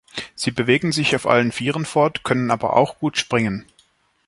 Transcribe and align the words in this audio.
Sie 0.33 0.49
bewegen 0.49 0.91
sich 0.91 1.15
auf 1.15 1.27
allen 1.27 1.51
vieren 1.51 1.85
fort, 1.85 2.23
können 2.23 2.49
aber 2.49 2.75
auch 2.75 2.97
gut 2.97 3.19
springen. 3.19 3.67